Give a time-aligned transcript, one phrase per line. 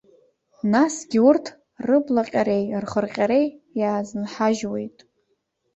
[0.71, 1.45] Насгьы урҭ,
[1.87, 3.47] рыблаҟьареи рхырҟьареи
[3.79, 4.97] иазынҳажьуеит.